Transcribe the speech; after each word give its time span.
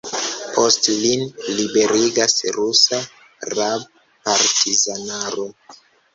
Poste 0.53 0.95
lin 1.01 1.25
liberigas 1.59 2.33
rusa 2.57 3.01
rab-partizanaro. 3.53 5.49